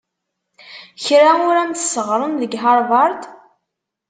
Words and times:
Kra 1.03 1.31
ur 1.47 1.55
am-t-sseɣren 1.57 2.33
deg 2.41 2.53
Havard? 2.63 3.21